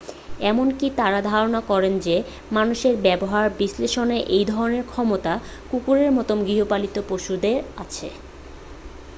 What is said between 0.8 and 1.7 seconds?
তার ধারণা